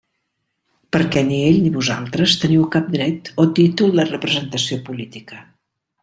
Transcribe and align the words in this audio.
Perquè 0.95 1.21
ni 1.27 1.35
ell 1.49 1.59
ni 1.65 1.73
vosaltres 1.75 2.35
teniu 2.45 2.65
cap 2.79 2.87
dret 2.97 3.29
o 3.43 3.49
títol 3.59 3.93
de 4.01 4.07
representació 4.11 4.79
política. 4.89 5.43